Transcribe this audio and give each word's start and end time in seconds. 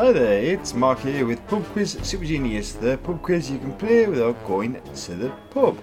Hi 0.00 0.12
there, 0.12 0.42
it's 0.42 0.72
Mark 0.72 1.00
here 1.00 1.26
with 1.26 1.46
Pub 1.46 1.62
Quiz 1.74 1.98
Super 2.02 2.24
Genius, 2.24 2.72
the 2.72 2.96
pub 2.96 3.20
quiz 3.20 3.50
you 3.50 3.58
can 3.58 3.76
play 3.76 4.06
without 4.06 4.42
going 4.46 4.80
to 4.80 5.14
the 5.14 5.28
pub. 5.50 5.78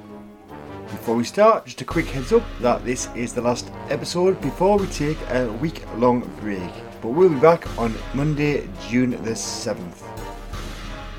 Before 0.88 1.16
we 1.16 1.24
start, 1.24 1.66
just 1.66 1.82
a 1.82 1.86
quick 1.86 2.08
heads 2.08 2.34
up 2.34 2.42
that 2.60 2.84
this 2.84 3.10
is 3.16 3.36
the 3.36 3.44
last 3.44 3.72
episode 3.92 4.42
before 4.42 4.80
we 4.80 4.88
take 4.88 5.20
a 5.30 5.52
week 5.62 5.84
long 5.98 6.22
break, 6.42 6.72
but 7.00 7.10
we'll 7.10 7.30
be 7.30 7.40
back 7.40 7.78
on 7.78 7.94
Monday, 8.16 8.68
June 8.90 9.12
the 9.12 9.36
7th. 9.36 10.02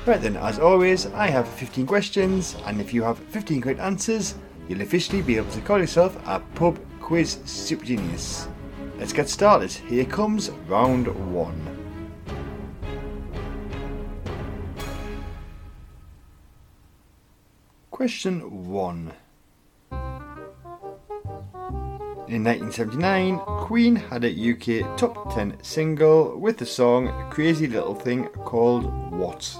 Right 0.05 0.21
then, 0.21 0.35
as 0.35 0.59
always, 0.59 1.05
I 1.05 1.27
have 1.27 1.47
15 1.47 1.85
questions, 1.87 2.57
and 2.65 2.81
if 2.81 2.93
you 2.93 3.01
have 3.03 3.17
15 3.17 3.61
correct 3.61 3.79
answers, 3.79 4.35
you'll 4.67 4.81
officially 4.81 5.21
be 5.21 5.37
able 5.37 5.51
to 5.51 5.61
call 5.61 5.79
yourself 5.79 6.21
a 6.27 6.41
Pub 6.41 6.77
Quiz 6.99 7.39
Super 7.45 7.85
Genius. 7.85 8.49
Let's 8.97 9.13
get 9.13 9.29
started. 9.29 9.71
Here 9.71 10.03
comes 10.03 10.49
round 10.67 11.07
one. 11.33 11.78
Question 17.99 18.69
1. 18.69 19.11
In 22.29 22.45
1979, 22.45 23.39
Queen 23.39 23.97
had 23.97 24.23
a 24.23 24.31
UK 24.31 24.97
top 24.97 25.33
10 25.33 25.57
single 25.61 26.39
with 26.39 26.57
the 26.57 26.65
song 26.65 27.11
Crazy 27.29 27.67
Little 27.67 27.93
Thing 27.93 28.29
called 28.45 28.85
What? 29.11 29.53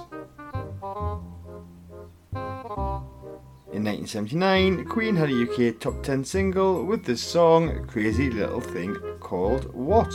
In 3.74 3.84
1979, 3.84 4.86
Queen 4.86 5.16
had 5.16 5.28
a 5.28 5.42
UK 5.42 5.78
top 5.78 6.02
10 6.02 6.24
single 6.24 6.86
with 6.86 7.04
the 7.04 7.18
song 7.18 7.86
Crazy 7.88 8.30
Little 8.30 8.62
Thing 8.62 8.96
called 9.20 9.70
What? 9.74 10.14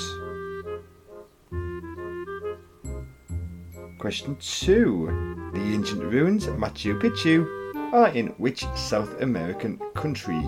Question 4.00 4.36
2. 4.40 5.52
The 5.54 5.62
ancient 5.62 6.02
ruins 6.02 6.48
Machu 6.48 7.00
Picchu 7.00 7.65
are 7.96 8.10
in 8.10 8.28
which 8.38 8.66
South 8.76 9.22
American 9.22 9.80
country? 9.94 10.42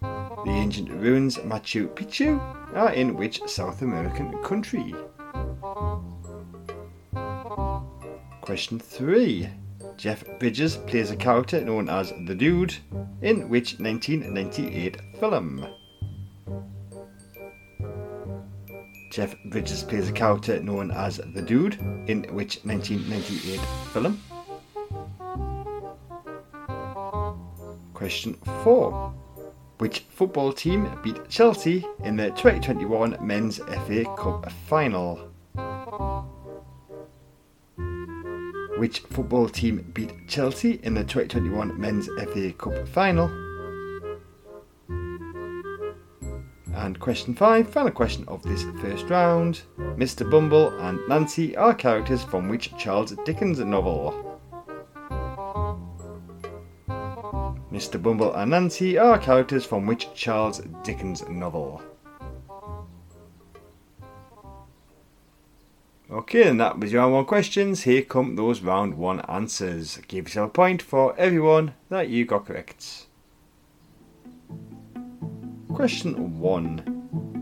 The 0.00 0.52
ancient 0.52 0.88
ruins 0.88 1.36
Machu 1.38 1.88
Picchu 1.88 2.38
are 2.76 2.92
in 2.92 3.16
which 3.16 3.40
South 3.48 3.82
American 3.82 4.40
country? 4.44 4.94
Question 8.40 8.78
3. 8.78 9.48
Jeff 9.96 10.22
Bridges 10.38 10.76
plays 10.76 11.10
a 11.10 11.16
character 11.16 11.60
known 11.60 11.88
as 11.88 12.12
the 12.26 12.34
Dude 12.36 12.76
in 13.22 13.48
which 13.48 13.80
1998 13.80 14.96
film? 15.18 15.66
Jeff 19.10 19.34
Bridges 19.46 19.82
plays 19.82 20.08
a 20.08 20.12
character 20.12 20.62
known 20.62 20.92
as 20.92 21.16
the 21.34 21.42
Dude 21.42 21.80
in 22.06 22.22
which 22.32 22.60
1998 22.62 23.60
film? 23.92 24.22
Question 27.96 28.34
4. 28.62 29.10
Which 29.78 30.00
football 30.00 30.52
team 30.52 30.86
beat 31.02 31.30
Chelsea 31.30 31.82
in 32.04 32.16
the 32.16 32.28
2021 32.32 33.16
Men's 33.22 33.56
FA 33.56 34.04
Cup 34.18 34.52
final? 34.68 35.16
Which 38.76 38.98
football 38.98 39.48
team 39.48 39.90
beat 39.94 40.12
Chelsea 40.28 40.78
in 40.82 40.92
the 40.92 41.04
2021 41.04 41.80
Men's 41.80 42.06
FA 42.06 42.52
Cup 42.52 42.86
final? 42.88 43.28
And 46.74 47.00
question 47.00 47.34
5, 47.34 47.70
final 47.70 47.92
question 47.92 48.26
of 48.28 48.42
this 48.42 48.64
first 48.82 49.08
round. 49.08 49.62
Mr. 49.78 50.30
Bumble 50.30 50.68
and 50.80 51.00
Nancy 51.08 51.56
are 51.56 51.72
characters 51.72 52.22
from 52.22 52.50
which 52.50 52.76
Charles 52.76 53.16
Dickens 53.24 53.58
novel? 53.60 54.25
Mr. 57.76 58.02
Bumble 58.02 58.32
and 58.32 58.52
Nancy 58.52 58.96
are 58.96 59.18
characters 59.18 59.66
from 59.66 59.84
which 59.84 60.08
Charles 60.14 60.62
Dickens 60.82 61.28
novel? 61.28 61.82
Okay, 66.10 66.48
and 66.48 66.58
that 66.58 66.80
was 66.80 66.90
your 66.90 67.02
round 67.02 67.12
one 67.12 67.26
questions. 67.26 67.82
Here 67.82 68.00
come 68.00 68.34
those 68.34 68.62
round 68.62 68.94
one 68.94 69.20
answers. 69.28 69.98
Give 70.08 70.24
yourself 70.24 70.48
a 70.48 70.52
point 70.54 70.80
for 70.80 71.14
everyone 71.18 71.74
that 71.90 72.08
you 72.08 72.24
got 72.24 72.46
correct. 72.46 73.08
Question 75.74 76.40
one. 76.40 76.78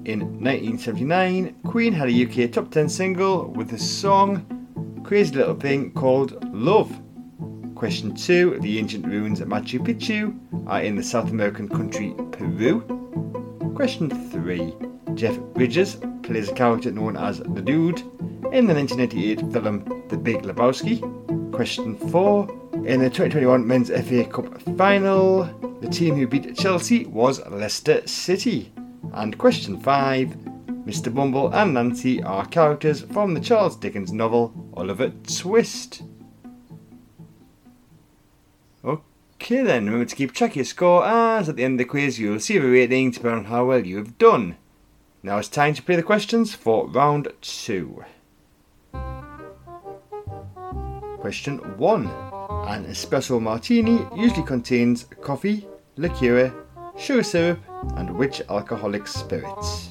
In 0.04 0.20
1979, 0.42 1.54
Queen 1.64 1.92
had 1.92 2.08
a 2.08 2.24
UK 2.24 2.50
top 2.50 2.72
10 2.72 2.88
single 2.88 3.52
with 3.52 3.68
the 3.68 3.78
song 3.78 5.00
Crazy 5.04 5.36
Little 5.36 5.54
Thing 5.54 5.92
called 5.92 6.44
Love. 6.52 7.03
Question 7.74 8.14
2. 8.14 8.60
The 8.60 8.78
ancient 8.78 9.04
ruins 9.04 9.40
at 9.40 9.48
Machu 9.48 9.80
Picchu 9.80 10.38
are 10.68 10.80
in 10.80 10.94
the 10.96 11.02
South 11.02 11.30
American 11.30 11.68
country 11.68 12.14
Peru. 12.30 12.80
Question 13.74 14.10
3. 14.30 14.74
Jeff 15.14 15.36
Bridges 15.54 15.96
plays 16.22 16.48
a 16.48 16.54
character 16.54 16.92
known 16.92 17.16
as 17.16 17.38
the 17.38 17.60
Dude 17.60 18.00
in 18.52 18.66
the 18.66 18.74
1998 18.74 19.40
film 19.52 20.04
The 20.08 20.16
Big 20.16 20.42
Lebowski. 20.42 21.00
Question 21.52 21.96
4. 22.10 22.48
In 22.86 23.00
the 23.00 23.10
2021 23.10 23.66
Men's 23.66 23.90
FA 23.90 24.24
Cup 24.24 24.62
final, 24.76 25.44
the 25.80 25.88
team 25.88 26.14
who 26.14 26.28
beat 26.28 26.56
Chelsea 26.56 27.06
was 27.06 27.44
Leicester 27.48 28.06
City. 28.06 28.72
And 29.12 29.36
question 29.36 29.80
5. 29.80 30.28
Mr. 30.86 31.12
Bumble 31.12 31.52
and 31.52 31.74
Nancy 31.74 32.22
are 32.22 32.46
characters 32.46 33.02
from 33.02 33.34
the 33.34 33.40
Charles 33.40 33.76
Dickens 33.76 34.12
novel 34.12 34.52
Oliver 34.74 35.12
Twist. 35.26 36.02
Okay 39.44 39.60
then, 39.60 39.84
remember 39.84 40.06
to 40.06 40.16
keep 40.16 40.32
track 40.32 40.52
of 40.52 40.56
your 40.56 40.64
score 40.64 41.04
as 41.04 41.50
at 41.50 41.56
the 41.56 41.64
end 41.64 41.74
of 41.74 41.78
the 41.78 41.84
quiz 41.84 42.18
you'll 42.18 42.40
see 42.40 42.56
a 42.56 42.62
rating 42.62 43.12
to 43.12 43.30
on 43.30 43.44
how 43.44 43.66
well 43.66 43.84
you 43.84 43.98
have 43.98 44.16
done. 44.16 44.56
Now 45.22 45.36
it's 45.36 45.50
time 45.50 45.74
to 45.74 45.82
play 45.82 45.96
the 45.96 46.02
questions 46.02 46.54
for 46.54 46.88
round 46.88 47.28
two. 47.42 48.02
Question 51.18 51.58
1. 51.76 52.06
An 52.06 52.86
espresso 52.86 53.38
martini 53.38 54.06
usually 54.16 54.46
contains 54.46 55.04
coffee, 55.20 55.68
liqueur, 55.96 56.50
sugar 56.96 57.22
syrup, 57.22 57.60
and 57.98 58.16
which 58.16 58.40
alcoholic 58.48 59.06
spirits? 59.06 59.90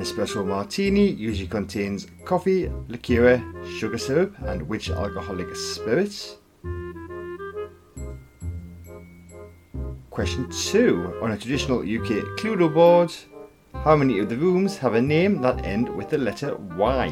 An 0.00 0.06
espresso 0.06 0.42
martini 0.42 1.10
usually 1.10 1.46
contains 1.46 2.06
coffee, 2.24 2.70
liqueur, 2.88 3.38
sugar 3.76 3.98
syrup, 3.98 4.34
and 4.46 4.66
which 4.66 4.88
alcoholic 4.88 5.54
spirits? 5.54 6.38
Question 10.08 10.48
2. 10.50 11.18
On 11.20 11.32
a 11.32 11.36
traditional 11.36 11.80
UK 11.80 12.24
Cluedo 12.38 12.72
board, 12.72 13.12
how 13.84 13.94
many 13.94 14.18
of 14.20 14.30
the 14.30 14.38
rooms 14.38 14.78
have 14.78 14.94
a 14.94 15.02
name 15.02 15.42
that 15.42 15.66
end 15.66 15.86
with 15.94 16.08
the 16.08 16.16
letter 16.16 16.56
Y? 16.56 17.08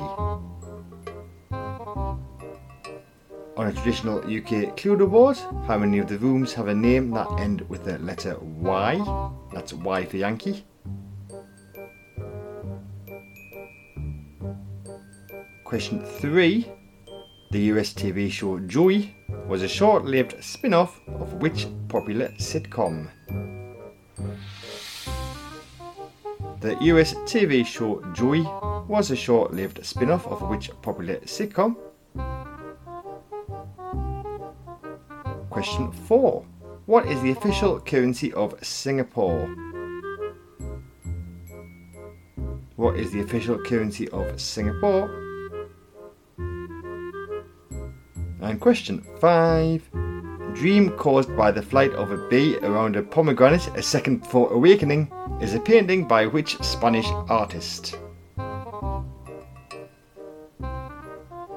On 3.59 3.67
a 3.67 3.73
traditional 3.75 4.21
UK 4.21 4.75
Cluedo 4.79 5.11
board, 5.11 5.37
how 5.67 5.77
many 5.77 5.99
of 5.99 6.09
the 6.09 6.17
rooms 6.17 6.55
have 6.55 6.69
a 6.69 6.75
name 6.75 7.11
that 7.11 7.31
end 7.39 7.61
with 7.69 7.85
the 7.85 7.99
letter 7.99 8.39
Y? 8.39 8.97
That's 9.53 9.75
Y 9.75 10.07
for 10.07 10.17
Yankee. 10.17 10.65
Question 15.69 16.03
3. 16.03 16.67
The 17.51 17.61
US 17.75 17.93
TV 17.93 18.33
show 18.33 18.59
Joey 18.59 19.15
was 19.47 19.61
a 19.61 19.69
short 19.69 20.07
lived 20.07 20.43
spin 20.43 20.73
off 20.73 20.99
of 21.21 21.35
which 21.43 21.67
popular 21.89 22.29
sitcom? 22.39 23.11
The 26.61 26.75
US 26.81 27.13
TV 27.29 27.67
show 27.67 28.03
Joey 28.15 28.49
was 28.89 29.11
a 29.11 29.17
short 29.17 29.53
lived 29.53 29.85
spin 29.85 30.11
off 30.11 30.27
of 30.27 30.41
which 30.49 30.71
popular 30.81 31.17
sitcom? 31.27 31.77
Question 35.51 35.93
4. 35.93 36.47
What 36.87 37.05
is 37.05 37.21
the 37.21 37.33
official 37.33 37.79
currency 37.79 38.33
of 38.33 38.55
Singapore? 38.63 39.47
What 42.77 42.97
is 42.97 43.13
the 43.13 43.21
official 43.21 43.59
currency 43.59 44.09
of 44.09 44.41
Singapore? 44.41 45.28
And 48.41 48.61
question 48.61 49.05
five. 49.21 49.89
Dream 50.55 50.91
caused 50.97 51.37
by 51.37 51.51
the 51.51 51.63
flight 51.63 51.93
of 51.93 52.11
a 52.11 52.29
bee 52.29 52.57
around 52.59 52.97
a 52.97 53.03
pomegranate 53.03 53.69
a 53.77 53.83
second 53.83 54.23
before 54.23 54.53
awakening 54.53 55.13
is 55.41 55.55
a 55.55 55.61
painting 55.61 56.07
by 56.07 56.27
which 56.27 56.57
Spanish 56.63 57.07
artist? 57.29 57.97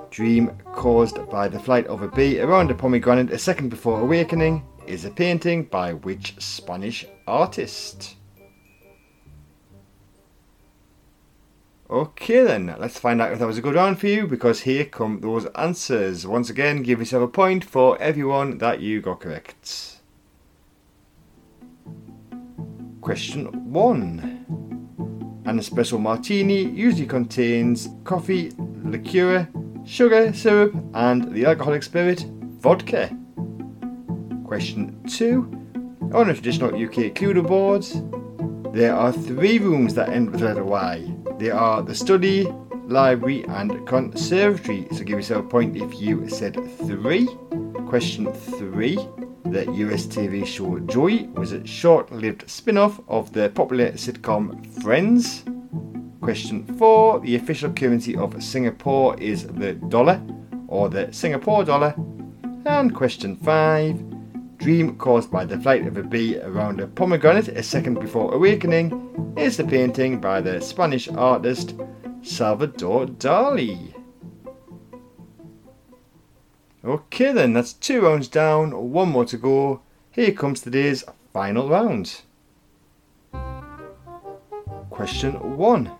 Dream 0.09 0.51
caused 0.73 1.29
by 1.29 1.47
the 1.47 1.59
flight 1.59 1.87
of 1.87 2.01
a 2.01 2.09
bee 2.09 2.39
around 2.39 2.69
a 2.69 2.75
pomegranate 2.75 3.31
a 3.31 3.37
second 3.37 3.69
before 3.69 4.01
awakening 4.01 4.63
is 4.85 5.05
a 5.05 5.09
painting 5.09 5.63
by 5.63 5.93
which 5.93 6.35
Spanish 6.39 7.05
artist? 7.27 8.17
Okay 11.91 12.41
then, 12.41 12.73
let's 12.79 12.97
find 12.97 13.21
out 13.21 13.33
if 13.33 13.39
that 13.39 13.47
was 13.47 13.57
a 13.57 13.61
good 13.61 13.75
round 13.75 13.99
for 13.99 14.07
you 14.07 14.25
because 14.25 14.61
here 14.61 14.85
come 14.85 15.19
those 15.19 15.45
answers. 15.47 16.25
Once 16.25 16.49
again, 16.49 16.83
give 16.83 16.99
yourself 16.99 17.23
a 17.23 17.27
point 17.27 17.65
for 17.65 18.01
everyone 18.01 18.59
that 18.59 18.79
you 18.79 19.01
got 19.01 19.19
correct. 19.19 19.97
Question 23.01 23.47
1. 23.73 25.43
An 25.43 25.59
espresso 25.59 25.99
martini 25.99 26.63
usually 26.63 27.05
contains 27.05 27.89
coffee, 28.05 28.53
liqueur, 28.85 29.49
sugar, 29.85 30.31
syrup, 30.31 30.73
and 30.93 31.29
the 31.33 31.43
alcoholic 31.45 31.83
spirit, 31.83 32.25
vodka. 32.61 33.09
Question 34.45 34.97
2. 35.09 36.11
On 36.13 36.29
a 36.29 36.33
traditional 36.33 36.69
UK 36.69 37.13
Cluedo 37.13 37.45
board, 37.45 37.83
there 38.73 38.95
are 38.95 39.11
three 39.11 39.59
rooms 39.59 39.93
that 39.95 40.07
end 40.07 40.31
with 40.31 40.39
the 40.39 40.45
letter 40.45 40.63
Y. 40.63 41.17
They 41.41 41.49
are 41.49 41.81
the 41.81 41.95
study, 41.95 42.43
library, 42.85 43.45
and 43.45 43.87
conservatory. 43.87 44.87
So 44.91 44.99
give 44.99 45.17
yourself 45.17 45.45
a 45.45 45.49
point 45.49 45.75
if 45.75 45.99
you 45.99 46.29
said 46.29 46.53
three. 46.85 47.25
Question 47.87 48.31
three. 48.31 48.95
The 49.45 49.65
US 49.71 50.05
TV 50.05 50.45
show 50.45 50.77
Joey 50.81 51.29
was 51.29 51.51
a 51.51 51.65
short 51.65 52.11
lived 52.11 52.47
spin 52.47 52.77
off 52.77 53.01
of 53.07 53.33
the 53.33 53.49
popular 53.49 53.93
sitcom 53.93 54.63
Friends. 54.83 55.43
Question 56.21 56.63
four. 56.77 57.19
The 57.21 57.37
official 57.37 57.73
currency 57.73 58.15
of 58.15 58.43
Singapore 58.43 59.19
is 59.19 59.47
the 59.47 59.73
dollar 59.73 60.21
or 60.67 60.89
the 60.89 61.11
Singapore 61.11 61.65
dollar. 61.65 61.95
And 62.67 62.93
question 62.93 63.35
five. 63.35 64.10
Dream 64.61 64.95
caused 64.97 65.31
by 65.31 65.43
the 65.45 65.59
flight 65.59 65.87
of 65.87 65.97
a 65.97 66.03
bee 66.03 66.37
around 66.37 66.79
a 66.79 66.85
pomegranate 66.85 67.47
a 67.47 67.63
second 67.63 67.99
before 67.99 68.31
awakening 68.31 69.33
is 69.35 69.57
the 69.57 69.63
painting 69.63 70.21
by 70.21 70.39
the 70.39 70.61
Spanish 70.61 71.09
artist 71.09 71.73
Salvador 72.21 73.07
Dali. 73.07 73.91
Okay, 76.85 77.31
then, 77.31 77.53
that's 77.53 77.73
two 77.73 78.01
rounds 78.01 78.27
down, 78.27 78.91
one 78.91 79.09
more 79.09 79.25
to 79.25 79.37
go. 79.37 79.81
Here 80.11 80.31
comes 80.31 80.61
today's 80.61 81.03
final 81.33 81.67
round. 81.67 82.21
Question 84.91 85.57
1. 85.57 85.91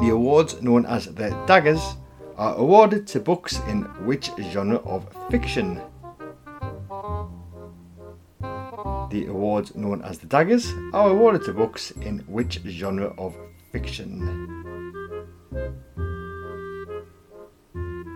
The 0.00 0.08
awards 0.08 0.62
known 0.62 0.86
as 0.86 1.04
the 1.04 1.28
Daggers 1.46 1.96
are 2.38 2.54
awarded 2.54 3.06
to 3.08 3.20
books 3.20 3.58
in 3.68 3.82
which 4.06 4.30
genre 4.52 4.76
of 4.78 5.06
fiction? 5.30 5.82
The 9.10 9.26
awards 9.26 9.74
known 9.74 10.02
as 10.02 10.18
the 10.18 10.26
Daggers 10.26 10.70
are 10.92 11.10
awarded 11.10 11.44
to 11.44 11.54
books 11.54 11.92
in 12.02 12.18
which 12.26 12.60
genre 12.66 13.14
of 13.16 13.34
fiction? 13.72 14.20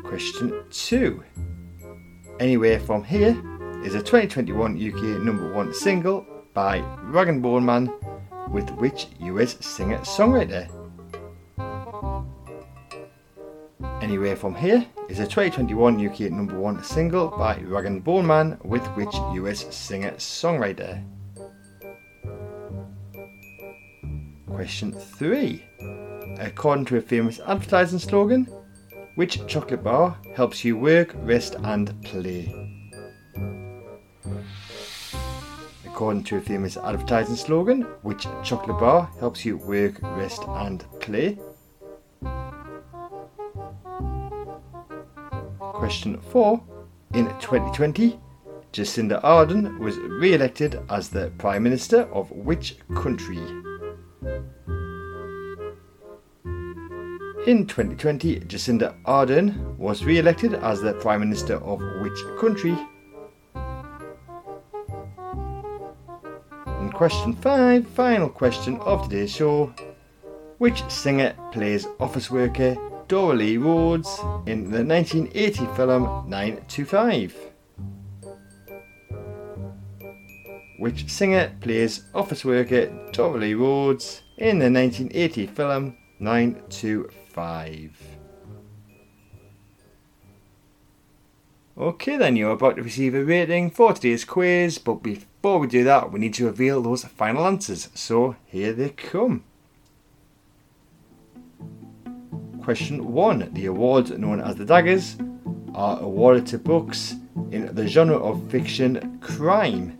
Question 0.04 0.64
2. 0.70 1.22
Anywhere 2.40 2.78
From 2.78 3.04
Here 3.04 3.30
is 3.82 3.94
a 3.94 4.02
2021 4.02 4.76
UK 4.76 5.22
number 5.22 5.54
one 5.54 5.72
single 5.72 6.26
by 6.52 6.80
Rag 7.04 7.28
and 7.28 7.42
Bone 7.42 7.64
Man 7.64 7.90
with 8.50 8.68
which 8.72 9.06
US 9.20 9.64
singer 9.64 9.98
songwriter? 9.98 10.81
Anywhere 14.02 14.34
From 14.34 14.56
Here 14.56 14.84
is 15.08 15.20
a 15.20 15.26
2021 15.28 16.04
UK 16.04 16.32
number 16.32 16.58
one 16.58 16.82
single 16.82 17.28
by 17.28 17.60
Rag 17.60 18.02
Bone 18.02 18.26
Man 18.26 18.58
with 18.64 18.84
which 18.96 19.14
US 19.14 19.72
singer 19.72 20.10
songwriter? 20.14 21.00
Question 24.48 24.90
3. 24.90 25.64
According 26.40 26.86
to 26.86 26.96
a 26.96 27.00
famous 27.00 27.38
advertising 27.46 28.00
slogan, 28.00 28.48
which 29.14 29.46
chocolate 29.46 29.84
bar 29.84 30.18
helps 30.34 30.64
you 30.64 30.76
work, 30.76 31.12
rest, 31.18 31.54
and 31.62 31.94
play? 32.02 32.52
According 35.86 36.24
to 36.24 36.38
a 36.38 36.40
famous 36.40 36.76
advertising 36.76 37.36
slogan, 37.36 37.82
which 38.02 38.26
chocolate 38.42 38.80
bar 38.80 39.08
helps 39.20 39.44
you 39.44 39.58
work, 39.58 40.02
rest, 40.02 40.42
and 40.48 40.84
play? 40.98 41.38
Question 45.82 46.20
4. 46.30 46.62
In 47.14 47.26
2020, 47.40 48.16
Jacinda 48.72 49.20
Ardern 49.24 49.80
was 49.80 49.98
re 49.98 50.32
elected 50.32 50.80
as 50.88 51.08
the 51.08 51.32
Prime 51.38 51.64
Minister 51.64 52.02
of 52.12 52.30
which 52.30 52.76
country? 52.94 53.38
In 57.48 57.66
2020, 57.66 58.42
Jacinda 58.46 58.94
Ardern 59.06 59.76
was 59.76 60.04
re 60.04 60.20
elected 60.20 60.54
as 60.54 60.80
the 60.80 60.92
Prime 60.92 61.18
Minister 61.18 61.56
of 61.56 61.80
which 62.00 62.22
country? 62.38 62.78
And 66.64 66.94
question 66.94 67.32
5, 67.34 67.88
final 67.88 68.28
question 68.28 68.78
of 68.82 69.02
today's 69.02 69.32
show. 69.32 69.74
Which 70.58 70.88
singer 70.88 71.34
plays 71.50 71.88
office 71.98 72.30
worker 72.30 72.76
Doralee 73.08 73.62
Rhodes 73.62 74.18
in 74.46 74.70
the 74.70 74.84
1980 74.84 75.66
film 75.76 76.28
9 76.28 76.64
to 76.68 76.84
5? 76.84 77.36
Which 80.78 81.10
singer 81.10 81.52
plays 81.60 82.04
office 82.14 82.44
worker 82.44 82.86
Doralee 83.12 83.58
Rhodes 83.58 84.22
in 84.38 84.58
the 84.58 84.70
1980 84.70 85.46
film 85.46 85.96
9 86.18 86.62
to 86.68 87.10
5. 87.30 87.90
Okay, 91.78 92.16
then 92.16 92.36
you're 92.36 92.50
about 92.50 92.76
to 92.76 92.82
receive 92.82 93.14
a 93.14 93.24
rating 93.24 93.70
for 93.70 93.94
today's 93.94 94.24
quiz, 94.24 94.78
but 94.78 95.02
before 95.02 95.58
we 95.58 95.66
do 95.66 95.82
that, 95.84 96.12
we 96.12 96.20
need 96.20 96.34
to 96.34 96.44
reveal 96.44 96.82
those 96.82 97.04
final 97.04 97.46
answers. 97.46 97.88
So 97.94 98.36
here 98.46 98.72
they 98.72 98.90
come. 98.90 99.44
Question 102.62 103.12
1 103.12 103.50
The 103.54 103.66
awards 103.66 104.12
known 104.12 104.40
as 104.40 104.54
the 104.54 104.64
Daggers 104.64 105.16
are 105.74 106.00
awarded 106.00 106.46
to 106.46 106.58
books 106.58 107.16
in 107.50 107.74
the 107.74 107.88
genre 107.88 108.16
of 108.16 108.48
fiction 108.50 109.18
crime. 109.20 109.96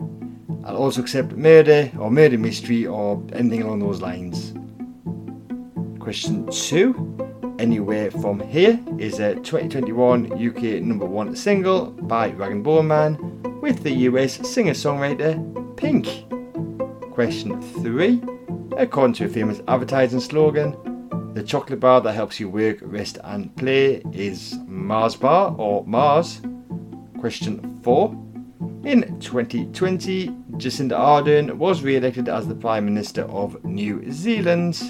I'll 0.63 0.77
also 0.77 1.01
accept 1.01 1.33
murder 1.33 1.91
or 1.99 2.09
murder 2.09 2.37
mystery 2.37 2.85
or 2.87 3.21
anything 3.33 3.63
along 3.63 3.79
those 3.79 4.01
lines. 4.01 4.53
Question 5.99 6.49
2 6.49 7.55
Anywhere 7.59 8.09
From 8.11 8.39
Here 8.39 8.79
is 8.97 9.19
a 9.19 9.35
2021 9.35 10.31
UK 10.31 10.81
number 10.81 11.05
one 11.05 11.35
single 11.35 11.87
by 11.87 12.29
Rag 12.31 12.53
and 12.53 12.63
Bone 12.63 12.87
Man 12.87 13.59
with 13.59 13.83
the 13.83 13.91
US 14.07 14.35
singer 14.49 14.71
songwriter 14.71 15.35
Pink. 15.75 16.07
Question 17.11 17.61
3 17.83 18.21
According 18.77 19.15
to 19.15 19.25
a 19.25 19.29
famous 19.29 19.61
advertising 19.67 20.21
slogan, 20.21 20.92
the 21.33 21.43
chocolate 21.43 21.79
bar 21.79 21.99
that 22.01 22.13
helps 22.13 22.39
you 22.39 22.47
work, 22.47 22.77
rest, 22.81 23.17
and 23.23 23.55
play 23.55 24.03
is 24.11 24.55
Mars 24.67 25.15
Bar 25.15 25.55
or 25.57 25.83
Mars. 25.85 26.41
Question 27.19 27.79
4 27.83 28.11
In 28.83 29.19
2020, 29.19 30.27
Jacinda 30.57 30.97
Ardern 30.97 31.53
was 31.53 31.81
re 31.81 31.95
elected 31.95 32.29
as 32.29 32.47
the 32.47 32.55
Prime 32.55 32.85
Minister 32.85 33.23
of 33.23 33.63
New 33.63 34.11
Zealand. 34.11 34.81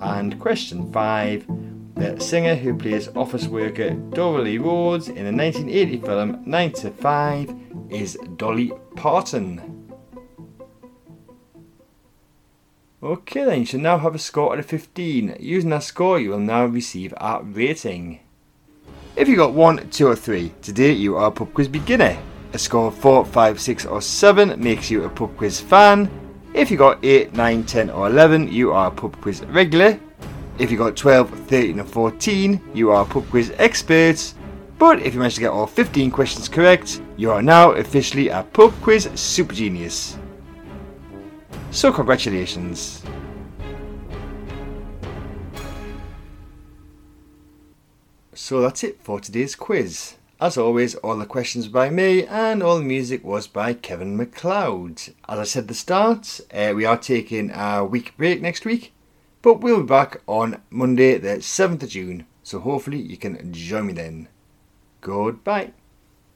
And 0.00 0.38
question 0.40 0.92
five 0.92 1.46
the 1.94 2.18
singer 2.18 2.56
who 2.56 2.76
plays 2.76 3.08
office 3.14 3.46
worker 3.46 3.90
Doralee 3.90 4.58
Rhodes 4.58 5.08
in 5.08 5.24
the 5.24 5.32
1980 5.32 5.98
film 5.98 6.42
9 6.44 6.72
to 6.72 6.90
5 6.90 7.54
is 7.90 8.18
Dolly 8.36 8.72
Parton. 8.96 9.81
Okay, 13.04 13.42
then 13.44 13.58
you 13.58 13.66
should 13.66 13.80
now 13.80 13.98
have 13.98 14.14
a 14.14 14.18
score 14.18 14.52
out 14.52 14.60
of 14.60 14.66
15. 14.66 15.38
Using 15.40 15.70
that 15.70 15.82
score, 15.82 16.20
you 16.20 16.30
will 16.30 16.38
now 16.38 16.66
receive 16.66 17.12
a 17.16 17.42
rating. 17.42 18.20
If 19.16 19.26
you 19.26 19.34
got 19.34 19.54
1, 19.54 19.90
2, 19.90 20.06
or 20.06 20.14
3, 20.14 20.52
today 20.62 20.92
you 20.92 21.16
are 21.16 21.26
a 21.26 21.30
pub 21.32 21.52
quiz 21.52 21.66
beginner. 21.66 22.16
A 22.52 22.58
score 22.58 22.86
of 22.86 22.94
4, 22.94 23.24
5, 23.24 23.60
6, 23.60 23.86
or 23.86 24.00
7 24.00 24.62
makes 24.62 24.88
you 24.88 25.02
a 25.02 25.08
pub 25.08 25.36
quiz 25.36 25.60
fan, 25.60 26.08
if 26.54 26.70
you 26.70 26.76
got 26.76 27.04
8, 27.04 27.32
9, 27.32 27.64
10 27.64 27.90
or 27.90 28.06
11, 28.06 28.52
you 28.52 28.72
are 28.72 28.86
a 28.86 28.90
pub 28.92 29.20
quiz 29.20 29.42
regular. 29.46 29.98
If 30.60 30.70
you 30.70 30.78
got 30.78 30.96
12, 30.96 31.28
13 31.48 31.80
or 31.80 31.84
14, 31.84 32.60
you 32.72 32.92
are 32.92 33.02
a 33.02 33.08
pub 33.08 33.28
quiz 33.30 33.52
expert. 33.58 34.32
But 34.78 35.00
if 35.00 35.14
you 35.14 35.18
manage 35.18 35.34
to 35.34 35.40
get 35.40 35.50
all 35.50 35.66
15 35.66 36.12
questions 36.12 36.48
correct, 36.48 37.02
you 37.16 37.32
are 37.32 37.42
now 37.42 37.72
officially 37.72 38.28
a 38.28 38.44
pub 38.44 38.72
quiz 38.80 39.08
super 39.16 39.54
genius. 39.54 40.18
So 41.72 41.90
congratulations. 41.90 43.02
So 48.34 48.60
that's 48.60 48.84
it 48.84 49.02
for 49.02 49.20
today's 49.20 49.54
quiz. 49.54 50.16
As 50.38 50.58
always, 50.58 50.96
all 50.96 51.16
the 51.16 51.24
questions 51.24 51.68
by 51.68 51.88
me 51.88 52.26
and 52.26 52.62
all 52.62 52.76
the 52.76 52.84
music 52.84 53.24
was 53.24 53.46
by 53.46 53.72
Kevin 53.72 54.18
MacLeod. 54.18 55.00
As 55.26 55.38
I 55.38 55.44
said 55.44 55.62
at 55.62 55.68
the 55.68 55.74
start, 55.74 56.40
uh, 56.52 56.74
we 56.76 56.84
are 56.84 56.98
taking 56.98 57.50
a 57.54 57.82
week 57.84 58.16
break 58.18 58.42
next 58.42 58.66
week. 58.66 58.92
But 59.40 59.60
we'll 59.60 59.80
be 59.80 59.86
back 59.86 60.20
on 60.26 60.60
Monday, 60.68 61.16
the 61.16 61.38
7th 61.38 61.84
of 61.84 61.88
June, 61.88 62.26
so 62.42 62.60
hopefully 62.60 63.00
you 63.00 63.16
can 63.16 63.50
join 63.52 63.86
me 63.86 63.92
then. 63.94 64.28
Goodbye. 65.00 65.72